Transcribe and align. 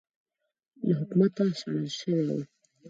له 0.85 0.91
حکومته 0.99 1.43
شړل 1.59 1.87
شوی 1.99 2.21
و 2.35 2.37